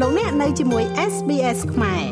[0.00, 2.04] លោកអ្នកនៅជាមួយ SBS ខ្មែរ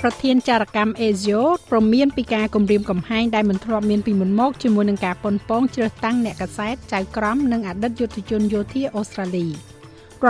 [0.00, 1.40] ប្រធានចារកម្ម Asia
[1.70, 9.52] ប្រមានពីការគម្រាមកំហែងដែលមិនធ្លាប់មានពីមុនមកជាមួយនឹងការប៉ុនប៉ងជ្រើសតាំងអ្នកកសែតចៅក្រមនិងអតីតយុទ្ធជនយោធាអូស្ត្រាលីរ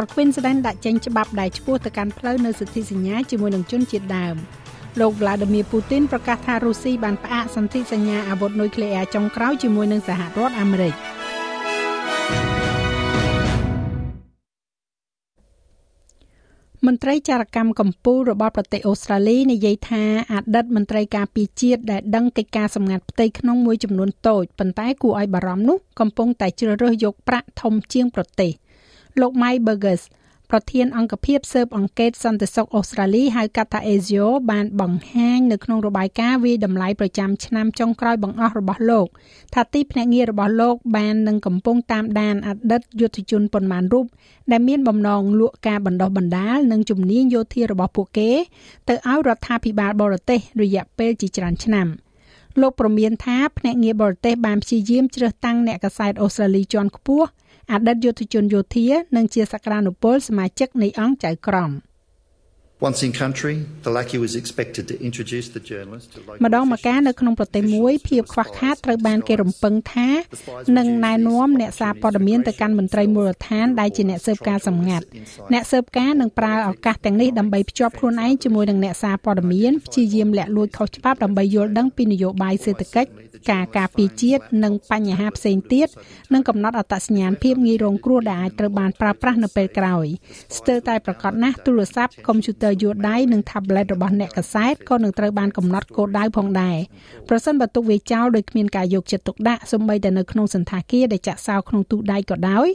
[0.03, 4.37] ដ្ឋ Queensland ដាក់ចេញច្បាប់ដែលឈ្មោះទៅកាន់ផ្លូវនៅសិទ្ធិសញ្ញាជាមួយនឹងជនជាតិដើម
[5.01, 10.97] លោក Vladimir Putin ប្រកាសថារុស្ស៊ីបានផ្អាកសន្ធិសញ្ញាអាវុធនុយក្លេអ៊ែរចុងក្រោយជាមួយនឹងសហរដ្ឋអាមេរិក។
[16.91, 28.53] មន្ត្រីចារកម្មកម្ពុជារបស់ប្រទេសអូស្ត្រាលីនិយាយថាអតីតមន្ត្រីការពារជាតិដែលដឹងកិច្ចការសម្ងាត់ផ្ទៃក្នុងមួយចំនួនតូចប៉ុន្តែគួរឲ្យបារម្ភនោះកំពុងតែជ្រើសរើសយកប្រាក់ធំជាងប្រទេស
[29.21, 30.03] លោក Mike Burgess
[30.51, 39.07] ប្រធានអង្គភិបស៊ើបអង្កេតសន្តិសុខអូស្ត្រាលីហៅកាត់ថា ASIO បានបង្ហាញនៅក្នុងរបាយការណ៍វិតម្លៃប្រចាំឆ្នាំចុងក្រោយបង្អស់របស់លោក
[39.55, 44.07] ថាទីភ្នាក់ងាររបស់លោកបាននឹងកំពុងតាមដានអតីតយុទ្ធជនប៉ុន្មានរូប
[44.51, 48.31] ដែលមានបំណងលក់ការបណ្ដោះបណ្ដាលនិងជំនាញយោធារបស់ពួកគេ
[48.89, 51.89] ទៅឲ្យរដ្ឋាភិបាលបរទេសរយៈពេលជាច្រើនឆ្នាំ
[52.61, 57.29] លោកប្រមានថាភ្នាក់ងារបរទេសបានព្យាយាមជ្រើសតាំងអ្នកកសែតអូស្ត្រាលីជាន់ខ្ពស់
[57.73, 61.71] អតីតយុទ្ធជនយោធា និងជាសក្តានុពលសមាជិកនៃអង្គចៅក្រម។
[62.89, 70.11] Once in country, the lackey was expected to introduce the journalist to local ម្ដងម្កាលនៅក្នុងប្រទេសមួយភាពខ្វះខាតត្រូវបានគេរំពឹងថា
[70.79, 75.05] នឹងណែនាំអ្នកសារព័ត៌មានទៅកាន់មន្ត្រីមូលដ្ឋានដែលជាអ្នកស៊ើបការសម្ងាត់
[75.53, 83.11] អ្នកស៊ើបការនឹងប្រើឱកាសទាំងនេះដើម្បីភ្ជាប់ខ្លួនឯងជាមួយនឹងអ្នកសារព័ត៌មានព្យាយាមលាក់លួចខុសច្បាប់ដើម្បីយល់ដឹងពីនយោបាយសេដ្ឋកិច្ច
[83.51, 85.89] ការការពារជាតិនិងបញ្ហាផ្សេងទៀត
[86.35, 90.07] និងកំណត់អត្តសញ្ញាណភាពងាយរងគ្រោះដែលអាចត្រូវបានប្រើប្រាស់នៅពេលក្រោយ
[90.57, 96.77] ស្ទើរតែប្រកាសណាស់ទូរស័ព្ទកុំព្យូទ័រយួរដៃនិង tablet របស់អ្នកកសែតក៏នឹងត្រូវបានកំណត់គោលដៅផងដែរ
[97.29, 102.69] ប្រសិនបើទុកវាចោលដោយគ្មានការយកចិត្តទុកដាក់សូម្បីតែនៅក្នុងសន្តាគារដែលចាក់សោក្នុងទូដៃក៏ដោយ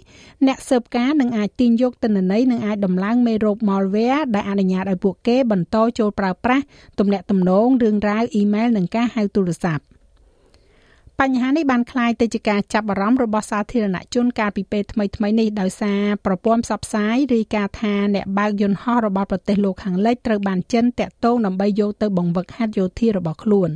[0.48, 6.64] អ្នកស៊ើបការនឹងអាចទាញយកទិន្នន័យនិងអាចដំឡើងមេរោគ malware ដែលអនុញ្ញាតឲ្យពួកគេបន្តចូលប្រើប្រាស់
[7.00, 9.84] ទំនាក់ទំនងរឿងរ៉ាវអ៊ីមែលនិងការហៅទូរស័ព្ទ
[11.21, 23.71] បញ្ហានេះបានคล้ายទៅជាការចាប់អារម្មណ៍របស់សាធារណជនកាលពីពេលថ្មីៗនេះដោយសារប្រព័ន្ធផ្សព្វផ្សាយរាយការណ៍ថាអ្នកបើកយន្តហោះរបស់ប្រទេសលោកខាងលិចត្រូវបានចិនតាក់ទងដើម្បីយកទៅបង្វឹកហាត់យោធារបស់ខ្លួន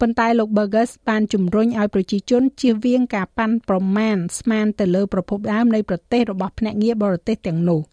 [0.00, 7.82] ប៉ុន្តែលោក Burgess បានជំរុញឲ្យប្រជាជនជៀសវាងការប៉ាន់ប្រមាណស្មានទៅលើប្រភពដើមនៃប្រទេសរបស់ភ្នាក់ងារបរទេសទាំងនោះ។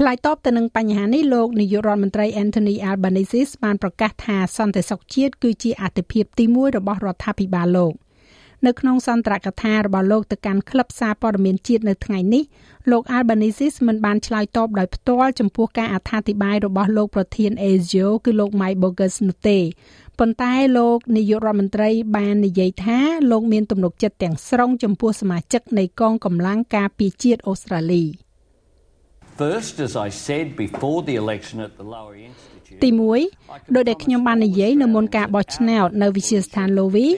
[0.00, 7.92] ឆ្លើយតបទៅនឹងបញ្ហានេះលោកនាយករដ្ឋមន្ត្រី Anthony Albanese បានប្រកាសថាសន្តិសុខជាតិគឺជាអាទិភាពទី1របស់រដ្ឋាភិបាលលោក
[8.66, 12.44] នៅក្នុងសន្ទរកថារបស់លោកទៅកាន់ក្លឹបសារព័ត៌មានជាតិនៅថ្ងៃនេះ
[12.90, 19.58] លោក Albanese មិនបានឆ្លើយតបដោយផ្ទាល់ចំពោះការអត្ថាធិប្បាយរបស់លោកប្រធាន ASIO គឺលោក Mike Bogus នោះទេ
[20.18, 22.98] ប៉ុន្តែលោកនាយករដ្ឋមន្ត្រីបាននិយាយថា
[23.30, 28.04] លោកមានទំនុកចិត្តទាំងស្រុងចំពោះសមាជិកនៃកងកម្លាំងការពារជាតិអូស្ត្រាលី។
[29.38, 32.90] First as I said before the election at the Lower Institute ទី
[33.32, 37.08] 1ដោយដែលខ្ញុំបាននិយាយនៅមុនការបោះឆ្នោតនៅវិទ្យាស្ថាន Lowy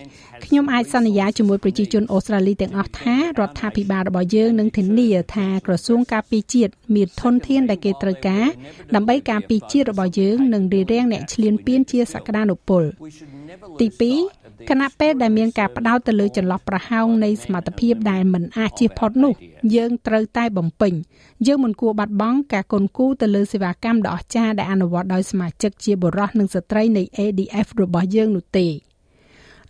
[0.45, 8.47] ខ្ញុំអាចសន្យាជាមួយប្រជាជនអូស្ត្រាលីទាំងអស់ថារដ្ឋាភិបាលរបស់យើងនឹងធានាថាក្រសួងការពារជាតិមានធនធានដែលគេត្រូវការ
[8.95, 12.83] ដើម្បីការពារជាតិរបស់យើងនិងរារាំងអ្នកឈ្លានពានជាសក្តានុពល
[13.81, 13.89] ទី
[14.31, 19.33] 2គណៈពេលដែលមានការផ្ដោតទៅលើចន្លោះប្រហោងនៃសមត្ថភាពដែលមិនអាចជៀសផុតនោះ
[19.75, 20.93] យើងត្រូវតែបំពេញ
[21.47, 28.67] យើងមិនគួរបាត់បង់ការគុនគូទៅលើសេវាកម្មដ៏អស្ចារ្យដែលអនុវត្តដោយសមាជិកជាបុរសនិងស្ត្រីនៃ ADF របស់យើងនោះទេ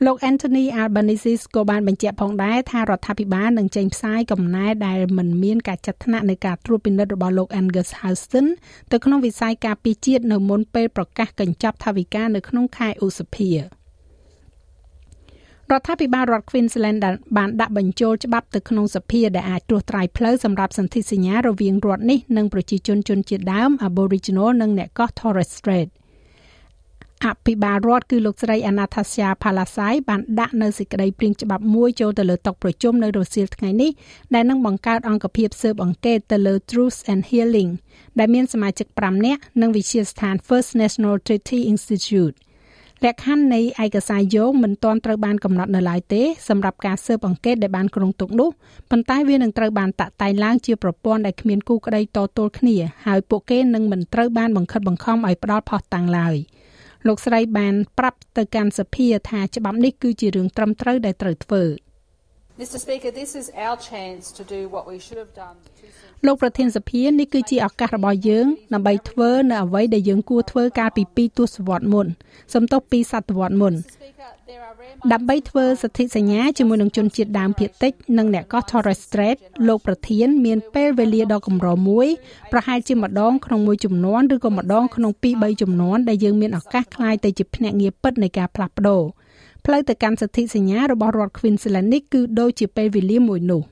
[0.06, 8.46] លោក Anthony Albanese ក៏បានបញ្ជាក់ផងដែរថារដ្ឋាភិបាលនឹងចេញផ្សាយកំណែដែលមិនមានការចាត់ថ្នាក់នៃការត្រួតពិនិត្យរបស់លោក Angus Houston
[8.92, 13.50] ទៅក្នុងវិស័យការពារជាតិនៅមុនពេលប្រកាសកញ្ចប់ថវិកានៅក្នុងខែឧសភា។
[15.72, 16.98] រដ្ឋាភិបាលរដ្ឋ Queensland
[17.36, 25.88] បានដាក់បញ្ចូលច្បាប់ទៅក្នុងសភាដែលអាចត្រួសត្រាយផ្លូវសម្រាប់សន្ធិសញ្ញារវាងរដ្ឋនេះនិងប្រជាជនជនជាតិដើម Aboriginal និងអ្នកកោះ Torres Strait
[27.26, 33.90] អភិបាលរដ្ឋគឺលោកស្រី Anastasia Palasai បានដាក់នៅសេចក្តីព្រាងច្បាប់មួយចូលទៅលើតុប្រជុំនៅរសៀលថ្ងៃនេះ
[34.34, 37.70] ដែលនឹងបង្កើតអង្គភាពស៊ើបអង្កេតទៅលើ Truth and Healing
[38.18, 42.36] ដែលមានសមាជិក5នាក់និងវិទ្យាស្ថាន First National Treaty Institute
[43.04, 48.50] លក្ខខណ្ឌនៃឯកសារយោងមិនទាន់ត្រូវបានកំណត់នៅឡើយទេសម្រាប់ការស៊ើបអង្កេតដែលបានគ្រោងទុកនោះ
[48.90, 52.76] ប៉ុន្តែវានឹងត្រូវបានតាក់តែងឡើងជាប្រព័ន្ធដែលគ្មានគូក្តីតទល់គ្នា
[53.06, 56.36] ហើយពួកគេនឹងមិនត្រូវបានបង្ខិតបង្ខំឲ្យផ្ដល់ផុសតាំងឡើយ
[57.06, 61.64] លោកស្រីបានប្រាប់ទៅកាន់សភាថាច្បាប់នេះគឺជារឿងត្រឹមត្រូវដែលត្រូវធ្វើ។
[62.62, 65.58] Mr Speaker this is our chance to do what we should have done
[66.26, 72.06] លោកប្រធានសភានេះគឺជាឱកាសរបស់យើងដើម្បីធ្វើនៅអ្វីដែលយើងគួរធ្វើកាលពី2ទសវត្សរ៍មុន
[72.54, 73.74] សំទោសពីសតវត្សរ៍មុន
[75.12, 79.36] ដើម្បីធ្វើសន្ធិសញ្ញាជាមួយនឹងជនជាតិដើមភាគតិចនិងអ្នកកោះ Torres Strait
[79.68, 82.08] លោកប្រធាន មានពេលវេលាដ៏កម្រមួយ
[82.52, 89.02] ប្រហែលជាម្ដងក្នុងមួយចំនួនឬក៏ម្ដងក្នុង2 3ចំនួនដែលយើងមានឱកាសក្លាយទៅជាភ្នាក់ងារពិតនៃការផ្លាស់ប្ដូរ
[89.64, 93.62] ផ្លូវទៅកាន់សន្ធិសញ្ញារបស់រដ្ឋ Queensland នេះគឺដូចជាពេលវេលាមួយនោះ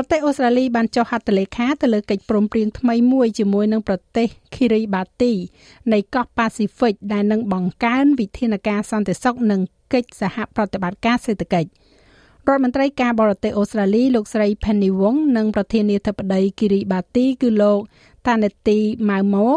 [0.00, 5.32] ប្រទេសអូស្ត្រាលីបានចុះហត្ថលេខាទៅលើកិច្ចព្រមព្រៀងថ្មីមួយជាមួយនឹងប្រទេស Kiribati
[5.92, 9.60] នៃកោះ Pacific ដែលនឹងបង្កើនវិធានការសន្តិសុខនិង
[9.92, 11.68] កិច្ចសហប្រតិបត្តិការសេដ្ឋកិច្ច
[12.48, 17.80] រដ្ឋមន្ត្រីការបរទេសអូស្ត្រាលីលោកស្រី Penny Wong និងប្រធានាធិបតី Kiribati គឺលោក
[18.26, 18.78] Taneti
[19.08, 19.48] Maumo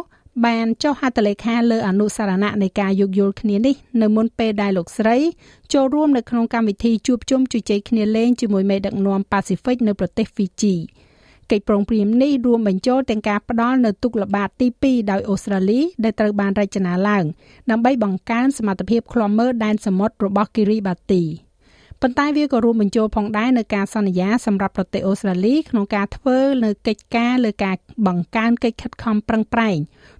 [0.46, 5.18] បានចុះហត្ថលេខាលើអនុសារណៈនៃការយោគយល់គ្នានេះនៅមុនពេលដែលលោកស្រី
[5.74, 10.76] ចូលរួមនៅក្នុងកម្មវិធីជួបជុំជជែកគ្នាលេងជាមួយមេដឹកនាំប៉ាស៊ីហ្វិកនៅប្រទេសហ្វីជី
[11.52, 17.24] កិច្ចព្រមព្រៀងនេះរួមបញ្ចូលទាំងការផ្ដល់នៅទុកល្បាតទី2ដោយអូស្ត្រាលីដែលត្រូវបានរចនាឡើង
[17.72, 21.24] ដើម្បីបង្កើនសមត្ថភាពឃ្លាំមើលដែនសមុទ្ររបស់គិរីបាទី
[22.04, 27.76] ប៉ុន្តែវាក៏រួមបញ្ចូលផងដែរនៅការសន្យាសម្រាប់ប្រទេសអូស្ត្រាលីក្នុងការធ្វើនៅកិច្ចការលើការ
[28.08, 29.78] បង្កើនកិច្ចខិតខំប្រឹងប្រែង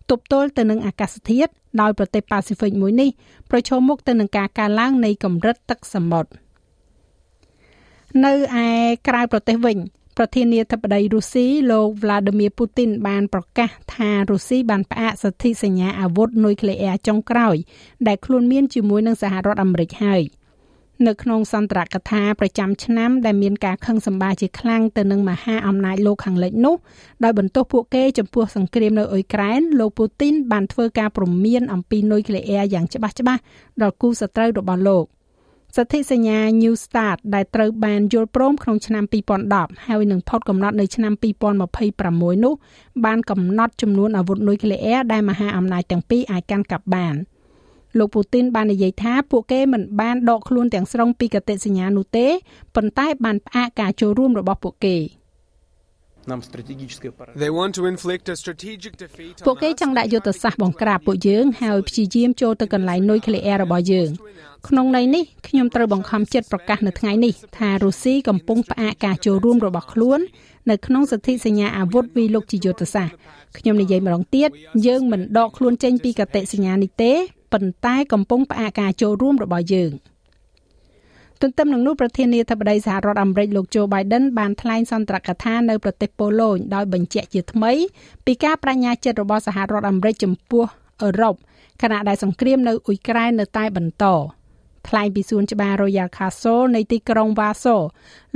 [0.10, 1.52] ទប់ទល់ទៅនឹងអាកាសធាតុ
[1.82, 3.10] ដោយប្រទេសប៉ាស៊ីហ្វិកមួយនេះ
[3.52, 6.30] ប្រឈមមុខទៅនឹងការកើនឡើងនៃកម្រិតទឹកសមុទ្រ
[8.26, 8.34] នៅ
[8.66, 8.68] ឯ
[9.08, 9.78] ក្រៅប្រទេសវិញ
[10.18, 17.56] ប្រធានាធិបតីរុស្ស៊ីលោក Vladimir Putin បានប្រកាសថារុស្ស៊ីបានផ្អាកសន្ធិសញ្ញាអាវុធនុយក្លេអ៊ែរចុងក្រោយ
[18.08, 20.24] ដែលខ្លួនមានជាមួយនឹងសហរដ្ឋអាមេរិកហើយ។
[21.08, 26.76] នៅក្នុងសន្ទរកថាប្រចាំឆ្នាំដែលមានការខឹងសម្បាជាខ្លាំងទៅនឹងមហាអំណាចលោកខាងលិចនោះ
[27.24, 33.42] ដោយបន្ទោសពួកគេចំពោះសង្គ្រាមនៅអ៊ុយក្រែនលោកពូទីនបានធ្វើការព្រមានអំពីនុយក្លេអ៊ែរយ៉ាងច្បាស់ច្បាស់
[33.82, 35.06] ដល់គូសត្រូវរបស់លោក
[35.78, 39.04] សន្ធិសញ្ញា New Start ដែលត្រូវបានយល់ព្រមក្នុងឆ្នាំ
[39.46, 41.14] 2010ហើយនឹងផុតកំណត់នៅឆ្នាំ
[41.80, 42.54] 2026នោះ
[43.06, 47.16] បានកំណត់ចំនួនអាវុធនុយក្លេអ៊ែរដែលមហាអំណាចទាំងពីរអាចកាន់កាប់បាន។
[47.98, 52.28] លោកពូទីនបាននិយាយថាពួកគេមិនបានដកខ្លួនទាំងស្រុងពីកតិសញ្ញានោះទេ
[52.76, 54.98] ប៉ុន្តែបានផ្អាកការចូលរួមរបស់ពួកគេ
[57.44, 64.10] They want to inflict a strategic defeat ពួកគេចង់ដាក់យុទ្ធសាស្ត្របង្ក្រាបពួកយើងហើយព្យាយាមចូលទៅកន្លែងនុយក្លេអ៊ែររបស់យើង
[64.68, 70.20] ក្នុងន័យនេះខ្ញុំត្រូវបង្ខំចិត្តប្រកាសនៅថ្ងៃនេះថារុស្ស៊ីកំពុងផ្អាកការចូលរួមរបស់ខ្លួន
[70.70, 73.16] នៅក្នុងសន្ធិសញ្ញាអាវុធវិលុកជាយុទ្ធសាស្ត្រ
[73.58, 74.50] ខ្ញុំនិយាយម្ដងទៀត
[74.88, 77.14] យើងមិនដកខ្លួនចេញពីកតិសញ្ញានេះទេ
[77.54, 79.92] ប៉ុន្តែកំពុងផ្អាកការចូលរួមរបស់យើង
[81.42, 87.72] ទន្ទឹមនឹងនោះប្រធានាធិបតីសហរដ្ឋអាមេរិកលោកโจ Biden បានថ្លែងសន្ទរកថានៅប្រទេសប៉ូឡូញដោយបញ្ជាក់ជាថ្មី
[88.26, 90.64] ពីការបញ្ញាចិត្តរបស់សហរដ្ឋអាមេរិកចំពោះ
[91.02, 91.36] អឺរ៉ុប
[91.82, 94.06] ខណៈដែលសង្គ្រាមនៅអ៊ុយក្រែននៅតែបន្ត
[94.88, 97.82] ថ្លែងពីសួនច្បារ Royal Castle នៃទីក្រុង Warsaw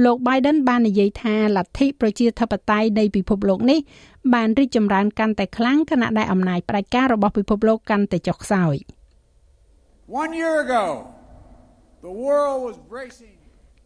[0.04, 3.80] លោក Biden បាននិយាយថាលទ្ធិប្រជាធិបតេយ្យនៃពិភពលោកនេះ
[4.34, 8.76] បានរីកចម្រើនកាន់តែខ្លាំងខណៈដែលអំណាចផ្ដាច់ការរបស់ពិភពលោកកាន់តែចុះខ្សោយ។
[10.08, 11.08] One year ago
[12.04, 13.36] the world was bracing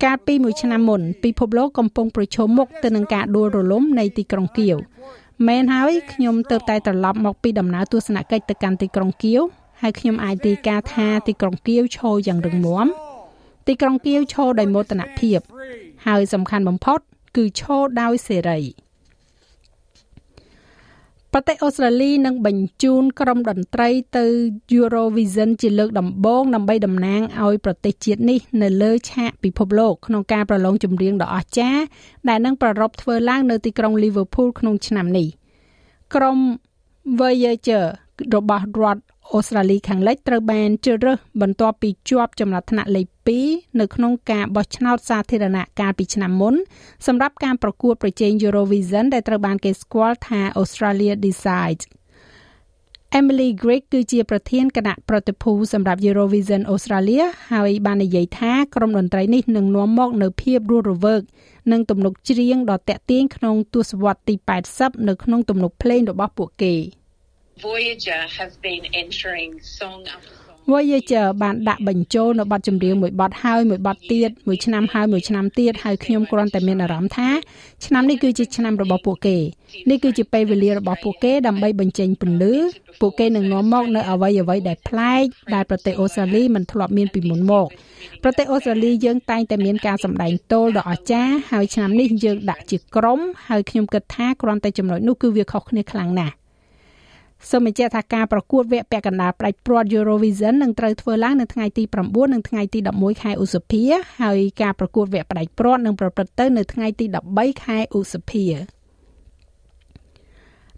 [0.04, 4.78] កាលពីមួយឆ្នាំមុនពិភពលោកកំពុងប្រឈមមុខទៅនឹងការដួលរលំនៃទីក្រុងគៀវ
[5.48, 9.42] មែនហើយខ្ញុំទៅតែត្រឡប់មកពីដំណើរទស្សនកិច្ចទៅកាន់ទីក្រុងគៀវ
[9.82, 12.88] ហើយខ្ញុំអាចទីការថាទីក្រុងគៀវឈរយ៉ាងរឹងមាំ
[13.68, 15.40] ទីក្រុងគៀវឈរដោយមោទនភាព
[16.08, 17.00] ហើយសំខាន់បំផុត
[17.38, 18.60] គឺឈរដោយសេរី
[21.34, 24.26] ប្រទេសអូស្ត្រាលីនឹងបញ្ជូនក្រុមតន្ត្រីទៅ
[24.78, 31.84] Eurovision ជាលើកដំបូងដើម្បីតំណាងឲ្យប្រទេសជាតិនេះនៅលើឆាកពិភពលោកក្នុងការប្រឡងចម្រៀងដ៏អស្ចារ្យ
[32.30, 35.28] ដែលនឹងប្រារព្ធធ្វើឡើងនៅទីក្រុង Liverpool ក្នុងឆ្នាំនេះ
[36.16, 36.38] ក្រុម
[37.20, 37.86] Voyager
[38.36, 39.02] របស់រដ្ឋ
[39.34, 43.08] អូស្ត្រាលីខាងលិចត្រូវបានជ្រើសរើសបន្ទាប់ពីជាប់ចំណាត់ថ្នាក់លេខ
[43.44, 46.56] 2នៅក្នុងការបោះឆ្នោតសាធារណៈកាលពីឆ្នាំមុន
[47.08, 51.84] សម្រាប់ការប្រកួតប្រជែង Eurovision ដែលត្រូវបានគេស្គាល់ថា Australia Decides
[53.20, 61.22] Emily Grigg គឺជាប្រធានគណៈប្រតិភូសម្រាប់ Eurovision Australia ហើយបាននិយាយថាក្រុមតន្ត្រីនេះនឹងនាំមកនូវភាពរស់រវើក
[61.72, 64.36] និងទំនុកច្រៀងដ៏តាក់ទាញក្នុងទសវត្សរ៍ទី
[64.72, 66.76] 80នៅក្នុងទំនុកភ្លេងរបស់ពួកគេ។
[67.62, 70.40] Voyager have been entering song after
[70.72, 77.30] Voyager បានដាក់បញ្ចូលនៅបទចម្រៀងមួយបទហើយមួយបទទៀតមួយឆ្នាំហើយមួយឆ្នាំទៀតហើយខ្ញុំគ្រាន់តែមានអារម្មណ៍ថា
[77.86, 79.38] ឆ្នាំនេះគឺជាឆ្នាំរបស់ពួកគេ
[79.90, 82.56] នេះគឺជាពេលវេលារបស់ពួកគេដើម្បីបញ្ចេញពន្លឺ
[83.02, 87.68] ពួកគេនឹងនាំមកនៅអ្វីអ្វីដែលប្លែកដែលប្រទេសអូស្ត្រាលីមិនធ្លាប់មានពីមុនមក
[88.24, 96.39] ប្រទេសអូស្ត្រាលីយើងតែងតែមានការសម្ដែងទោលដ៏អស្ចារ្យហើយឆ្នាំនេះយើងដាក់ជាក្រុមហើយខ្ញុំគិតថាគ្រាន់តែចំណុចនោះគឺវាខុសគ្នាខ្លាំងណាស់
[97.48, 103.84] សូមបញ្ជាក់ថាការប្រកួតវគ្គពាក់កណ្ដាលផ្ដាច់ព្រាត់ Eurovision នឹងត្រូវធ្វើឡើងនៅថ្ងៃទី9និងថ្ងៃទី11ខែឧសភា
[104.22, 107.06] ហើយការប្រកួតវគ្គផ្ដាច់ព្រាត់នឹងប្រព្រឹត្តទៅនៅថ្ងៃទី
[107.36, 108.46] 13ខែឧសភា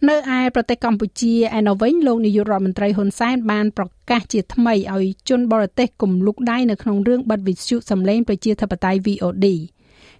[0.09, 9.47] នៅឯប្រទេសកម្ពុជាឯណោះវិញលោកនាយករដ្ឋមន្ត្រីហ៊ុនសែនបានប្រកាសជាថ្មីឲ្យជនបរទេសគំលុកដៃនៅក្នុងរឿងបិទវិទ្យុសម្លេងប្រជាធិបតេយ្យ VOD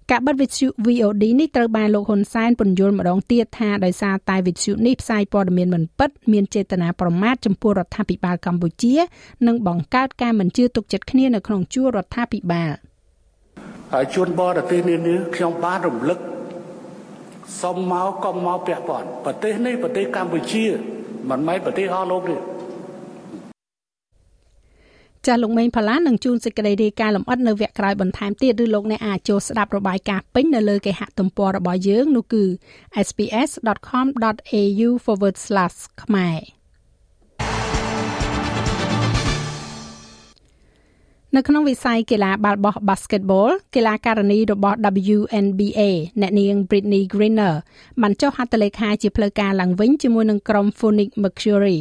[0.10, 8.96] ការបិទវិទ្យុ VOD នេះត្រូវបានលោកហ៊ុនសែនពន្យល់ម្ដងទៀតថាដោយសារតែវិទ្យុនេះផ្សាយព័ត៌មានមិនពិតមានចេតនាប្រមាថចំពោះរដ្ឋាភិបាលកម្ពុជា
[9.48, 12.72] និងបង្កើតការមិនជឿទុកចិត្តគ្នានៅក្នុងជួររដ្ឋាភិបាល
[13.94, 16.20] ហើយជួនបរទេសនានាខ្ញុំបានរំលឹក
[17.62, 20.66] សុំមកកុំមកពាក់ព័ន្ធប្រទេសនេះប្រទេសកម្ពុជា
[21.30, 22.36] មិនមែនប្រទេសអស់លោកទេ
[25.28, 32.44] ចាស់លោកមេងផល្លានឹងជួនសេចក្តីរាយការណ៍លម្អិតនៅវគ្គក្រោយបន្ថែមទៀតឬលោកអ្នកអាចចូលស្ដាប់របាយការណ៍ពេញនៅលើគេហទំព័ររបស់យើងនោះគឺ
[33.08, 34.90] sps.com.au/
[36.04, 36.40] ខ្មែរ
[41.36, 44.78] នៅក្នុងវិស័យកីឡាបាល់បោះ Basketball កីឡាការិនីរបស់
[45.16, 45.82] WNBA
[46.22, 47.54] អ្នកនាង Britney Griner
[48.02, 51.80] បានចុះហត្ថលេខាជាផ្លូវការឡើងវិញជាមួយនឹងក្រុម Phoenix Mercury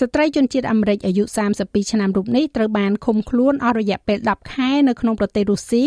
[0.00, 1.24] ស្ត្រីជនជាតិអាមេរិកអាយុ
[1.58, 5.84] 32ឆ្នាំរូបនេះត្រូវបានឃុំខ្លួនអស់រយៈពេល10ខែនៅក្នុងប្រទេសរុស្ស៊ី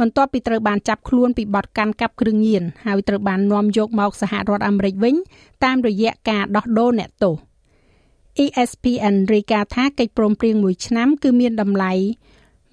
[0.00, 5.14] បន្ទាប់ពីត្រូវបានចាប់ខ្លួនពីបទកាន់កាប់គ្រឿងញៀនហើយត្រូវបាននាំយកមកសហរដ្ឋអាមេរិកវិញ
[5.64, 7.36] តាមរយៈការដោះដូរអ្នកទោស
[8.44, 11.92] ESPN រាយការណ៍ថាកិច្ចព្រមព្រៀងមួយឆ្នាំគឺមានតម្លៃ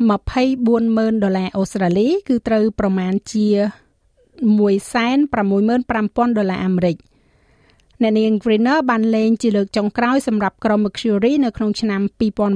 [0.02, 3.48] 240,000ដុល្លារអូស្ត្រាលី គឺត្រូវប្រមាណជា
[4.54, 6.98] 165,000ដុល្លារអាមេរិក
[8.04, 12.02] អ្នកនាង Greener បានលេងជាលើកចុងក្រោយសម្រាប់ក្រុម Mercury នៅក្នុងឆ្នាំ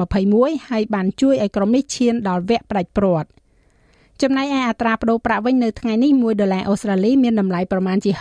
[0.07, 3.29] 2021ហើយបានជួយឲ្យក្រុមនេះឈានដល់វគ្គផ្ដាច់ព្រាត់
[4.21, 8.11] ចំណែកឯអត្រាប្តូរប្រាក់វិញនៅថ្ងៃនេះ1ដុល្លារអូស្ត្រាលីមានតម្លៃប្រមាណជា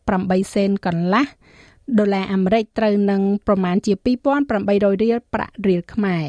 [0.00, 1.26] 68សេនកន្លះ
[1.98, 3.92] ដុល្លារអាមេរិកត្រូវនឹងប្រមាណជា
[4.46, 6.26] 2800រៀលប្រាក់រៀលខ្មែរ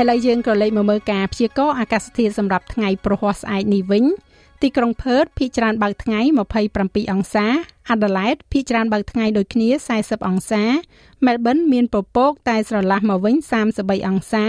[0.00, 4.04] ឥឡូវយើងក៏លេខមកមើលការព្យាករណ៍អាកាសធាតុសម្រាប់ថ្ងៃប្រហ័សស្អែកនេះវិញ
[4.62, 6.20] ទីក្រុងផឺតភាគច្រើនបើកថ្ងៃ
[6.66, 7.46] 27អង្សា
[7.90, 10.62] អាដាលេដភាគច្រើនបើកថ្ងៃដូចគ្នា40អង្សា
[11.26, 13.36] មែលប៊នមានពពកតែស្រឡះមកវិញ
[13.72, 14.44] 33អង្សា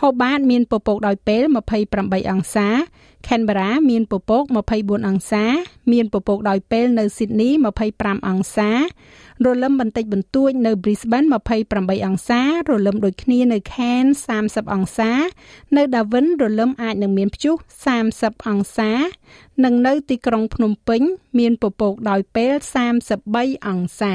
[0.00, 1.42] ហូបាតមានពពកដោយពេល
[1.86, 2.68] 28អង្សា
[3.26, 4.44] Canberra មានពពក
[4.76, 5.44] 24អង្សា
[5.92, 7.50] មានពពកដោយពេលនៅ Sydney
[7.90, 8.70] 25អង្សា
[9.44, 11.28] រលឹមបន្តិចបន្តួចនៅ Brisbane
[11.66, 15.10] 28អង្សារលឹមដូចគ្នានៅ Cairns 30អង្សា
[15.76, 17.56] នៅ Darwin រលឹមអាចនឹងមានព្យុះ
[18.02, 18.92] 30អង្សា
[19.64, 21.02] និងនៅទីក្រុងភ្នំពេញ
[21.38, 22.52] មានពពកដោយពេល
[23.10, 24.14] 33អង្សា